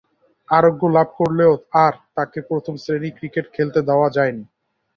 আরোগ্য 0.49 0.81
লাভ 0.95 1.07
করলেও 1.19 1.53
আর 1.83 1.93
তাকে 2.15 2.39
প্রথম-শ্রেণীর 2.49 3.15
ক্রিকেট 3.17 3.45
খেলতে 3.55 3.79
দেখা 3.81 4.09
যায়নি। 4.15 4.43